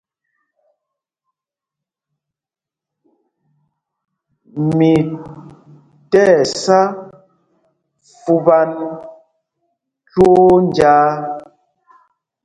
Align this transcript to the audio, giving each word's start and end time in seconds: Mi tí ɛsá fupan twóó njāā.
Mi 4.77 4.91
tí 6.09 6.21
ɛsá 6.41 6.79
fupan 8.21 8.69
twóó 10.09 10.49
njāā. 10.67 11.07